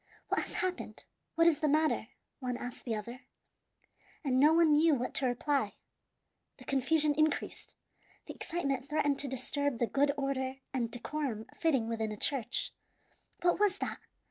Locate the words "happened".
0.55-1.05